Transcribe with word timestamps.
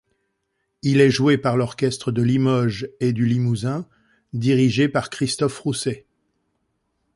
Il 0.81 0.99
est 0.99 1.11
joué 1.11 1.37
par 1.37 1.57
l'Orchestre 1.57 2.11
de 2.11 2.23
Limoges 2.23 2.89
et 3.01 3.13
du 3.13 3.27
Limousin 3.27 3.85
dirigé 4.33 4.89
par 4.89 5.11
Christophe 5.11 5.59
Rousset. 5.59 6.07